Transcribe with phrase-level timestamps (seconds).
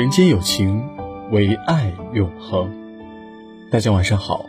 [0.00, 0.82] 人间有情，
[1.30, 2.72] 唯爱永恒。
[3.70, 4.46] 大家晚上好，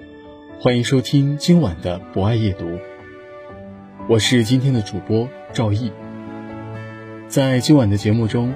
[0.61, 2.79] 欢迎收听今晚的博爱夜读。
[4.07, 5.91] 我是今天的主播赵毅。
[7.27, 8.53] 在今晚的节目中，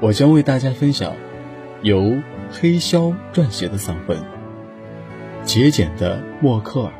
[0.00, 1.12] 我将为大家分享
[1.82, 4.18] 由黑绡撰写的散文
[5.44, 6.90] 《节俭的默克尔》。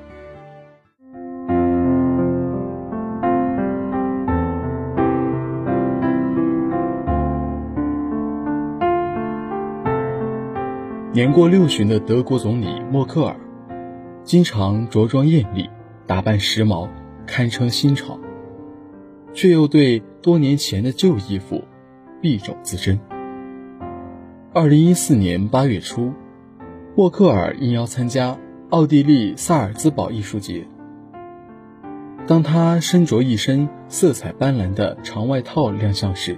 [11.14, 13.36] 年过六旬的德国总理默克尔，
[14.24, 15.70] 经常着装艳丽，
[16.08, 16.88] 打扮时髦，
[17.24, 18.18] 堪称新潮，
[19.32, 21.62] 却又对多年前的旧衣服
[22.20, 22.98] 敝帚自珍。
[24.52, 26.12] 二零一四年八月初，
[26.96, 28.36] 默克尔应邀参加
[28.70, 30.66] 奥地利萨尔兹堡艺术节。
[32.26, 36.36] 当他身着一身色彩斑斓的长外套亮相时，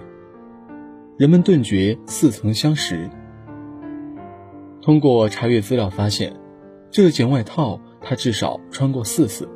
[1.16, 3.08] 人们顿觉似曾相识。
[4.86, 6.32] 通过查阅资料发现，
[6.92, 9.48] 这件外套他至少穿过四次。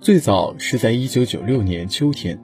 [0.00, 2.42] 最早是在1996年秋天，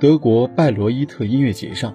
[0.00, 1.94] 德国拜罗伊特音乐节上。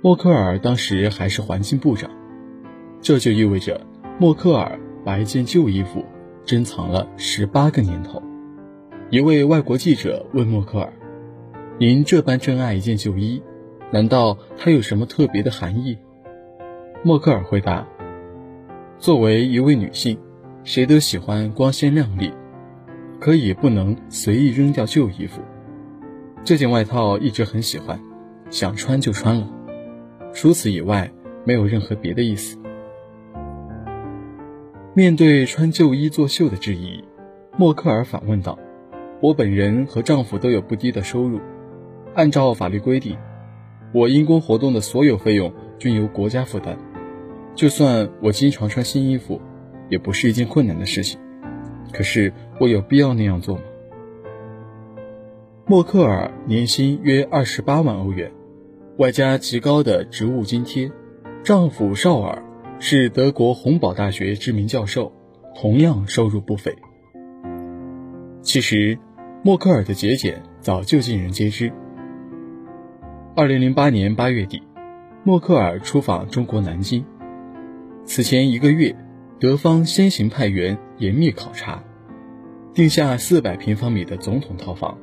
[0.00, 2.08] 默克尔当时还是环境部长，
[3.00, 3.84] 这就意味着
[4.20, 6.04] 默克尔把一件旧衣服
[6.44, 8.22] 珍藏了十八个年头。
[9.10, 10.92] 一位外国记者问默克尔
[11.80, 13.42] ：“您这般珍爱一件旧衣，
[13.90, 15.98] 难道它有什么特别的含义？”
[17.04, 17.86] 默克尔回答
[18.98, 20.18] ：“作为一位女性，
[20.64, 22.32] 谁都喜欢光鲜亮丽，
[23.20, 25.40] 可以不能随意扔掉旧衣服。
[26.42, 28.00] 这件外套一直很喜欢，
[28.50, 29.48] 想穿就穿了。
[30.32, 31.08] 除此以外，
[31.44, 32.58] 没有任何别的意思。”
[34.92, 37.04] 面对穿旧衣作秀的质疑，
[37.56, 38.58] 默克尔反问道
[39.22, 41.38] ：“我本人和丈夫都有不低的收入，
[42.16, 43.16] 按照法律规定，
[43.94, 46.76] 我因公活动的所有费用均由国家负担。”
[47.54, 49.40] 就算我经常穿新衣服，
[49.88, 51.18] 也不是一件困难的事情。
[51.92, 53.62] 可是我有必要那样做吗？
[55.66, 58.30] 默克尔年薪约二十八万欧元，
[58.96, 60.90] 外加极高的职务津贴。
[61.42, 62.42] 丈夫绍尔
[62.78, 65.12] 是德国洪堡大学知名教授，
[65.54, 66.74] 同样收入不菲。
[68.42, 68.98] 其实，
[69.42, 71.72] 默克尔的节俭早就尽人皆知。
[73.34, 74.62] 二零零八年八月底，
[75.24, 77.04] 默克尔出访中国南京。
[78.04, 78.94] 此前一个月，
[79.38, 81.82] 德方先行派员严密考察，
[82.72, 84.96] 定下四百平方米的总统套房，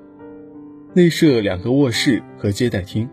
[0.93, 3.07] 内设两个卧室和接待厅，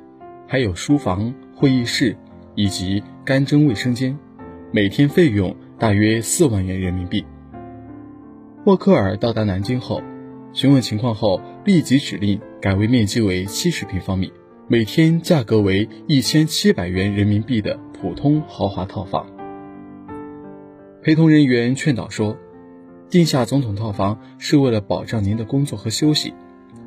[0.47, 2.17] 还有书房、会议室
[2.55, 4.17] 以及干蒸卫生间，
[4.71, 7.25] 每天费用大约四万元人民币。
[8.65, 10.01] 默克尔到达南京后，
[10.53, 14.33] 询问情况后，立即指令改为面积为七十平方米、
[14.73, 19.27] 每天价格为一千七百元人民币的普通豪华套房。
[21.03, 22.39] 陪同人员劝导说
[23.11, 26.33] ：“定下总统套房是为了保障您的工作和休息，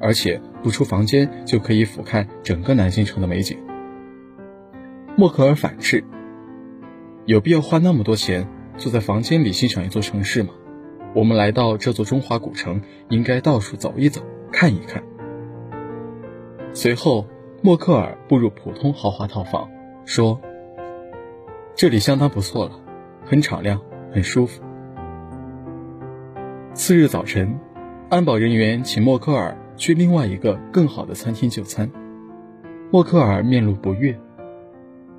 [0.01, 3.55] 而且不出房间就可以俯瞰整个南京城的美景。”
[5.15, 6.03] 默克尔反斥
[7.27, 8.47] ：“有必要花那么多钱
[8.79, 10.55] 坐在房间里欣赏一座城市吗？
[11.13, 15.03] 我们来到这座中华古城，应该到处走一走，看一看。”
[16.73, 17.27] 随后，
[17.61, 19.69] 默克尔步入普通豪华套房，
[20.05, 20.39] 说
[21.75, 22.71] ：“这里相当不错了，
[23.25, 23.81] 很敞亮。”
[24.13, 24.63] 很舒服。
[26.73, 27.59] 次日早晨，
[28.09, 31.91] 安保人员请默克尔去另外一个更好的餐厅就餐。
[32.91, 34.17] 默克尔面露不悦：“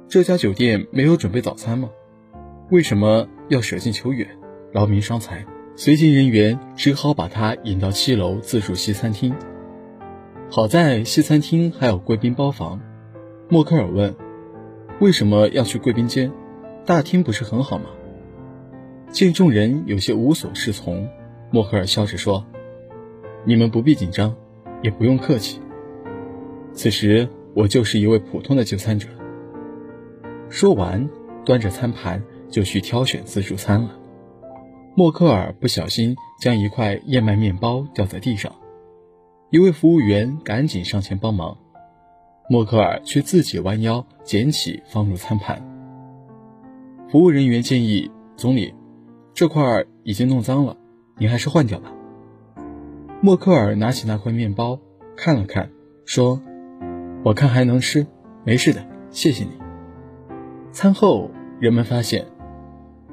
[0.09, 1.91] 这家酒店没有准备早餐吗？
[2.71, 4.27] 为什么要舍近求远，
[4.73, 5.45] 劳民伤财？”
[5.77, 9.35] 随行人员只好把他引到七楼自助西餐厅。
[10.49, 12.81] 好在西餐厅还有贵宾包房。
[13.49, 14.15] 默克尔问
[15.01, 16.33] ：“为什么要去贵宾间？
[16.85, 17.87] 大厅不是很好吗？”
[19.11, 21.09] 见众人有些无所适从，
[21.51, 22.47] 默克尔笑着说
[23.45, 24.35] ：“你们不必紧张，
[24.83, 25.61] 也不用客气。
[26.73, 29.09] 此时我就是一位普通的就餐者。”
[30.49, 31.09] 说完，
[31.45, 33.91] 端着餐盘就去挑选自助餐了。
[34.95, 38.53] 默克尔不小心将一块燕麦面包掉在地上，
[39.49, 41.57] 一位服务员赶紧上前帮忙，
[42.49, 45.63] 默克尔却自己弯腰捡起放入餐盘。
[47.09, 48.75] 服务人员建议总理
[49.35, 50.77] ：“这块已经弄脏了。”
[51.17, 51.93] 您还是换掉吧。
[53.21, 54.81] 默克尔拿起那块面包
[55.17, 55.71] 看了看，
[56.05, 56.43] 说
[57.25, 58.05] ：“我看还能吃，
[58.45, 59.51] 没事的，谢谢你。”
[60.73, 62.27] 餐后，人们发现，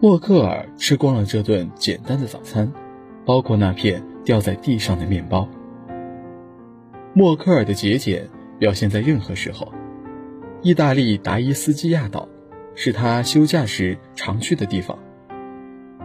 [0.01, 2.73] 默克尔吃光了这顿简单的早餐，
[3.23, 5.47] 包括那片掉在地上的面包。
[7.13, 8.27] 默克尔的节俭
[8.59, 9.71] 表现在任何时候。
[10.61, 12.27] 意大利达伊斯基亚岛
[12.75, 14.99] 是他休假时常去的地方，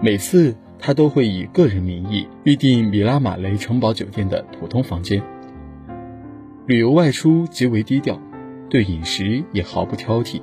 [0.01, 0.55] 每次。
[0.81, 5.21] 他都会以个人名义预订米拉马雷城堡酒店的普通房间。
[6.67, 8.23] 旅游外出极为低调，
[8.71, 10.41] 对饮食也毫不挑剔。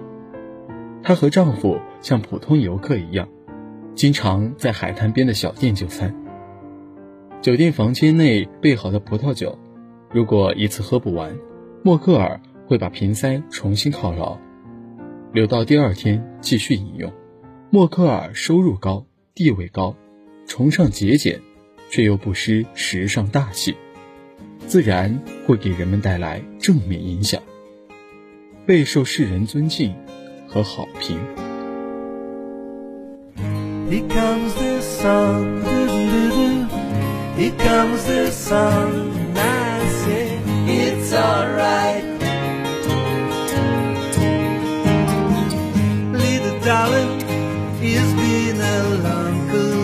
[1.02, 3.30] 她和丈夫像普通游客一样，
[3.96, 6.14] 经常在海滩边的小店就餐。
[7.42, 9.58] 酒店房间内备好的葡萄酒，
[10.16, 11.38] 如果一次喝不完，
[11.84, 14.38] 默克尔会把瓶塞重新犒劳，
[15.34, 17.12] 留到第二天继续饮用。
[17.70, 19.94] 默克尔收入高，地位高。
[20.48, 21.42] 崇尚节俭，
[21.90, 23.76] 却又不失时尚大气，
[24.60, 27.44] 自然会给人们带来正面影响，
[28.66, 29.94] 备受世人尊敬
[30.48, 31.20] 和好评。
[40.68, 42.04] it's alright.
[46.12, 47.22] Little darling,
[47.82, 49.38] it's been a long,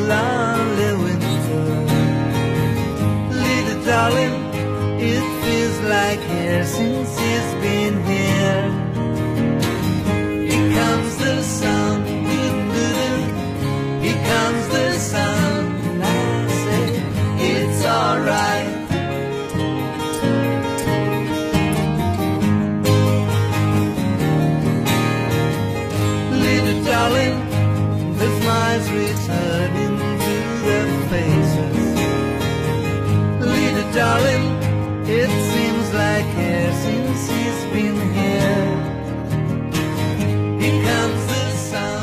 [0.08, 1.66] lonely winter.
[3.46, 4.36] Little darling,
[5.00, 6.76] it feels like years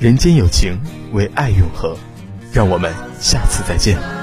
[0.00, 0.80] 人间有情，
[1.12, 1.94] 为爱永恒。
[2.52, 4.19] 让我们下次再见。